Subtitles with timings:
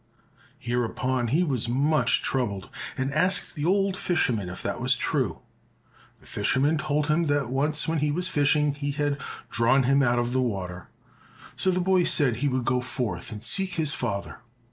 [0.57, 5.41] Hereupon he was much troubled, and asked the old fisherman if that was true?
[6.21, 10.17] The fisherman told him that once when he was fishing he had drawn him out
[10.17, 10.87] of the water.
[11.55, 14.39] So the boy said he would go forth and seek his father.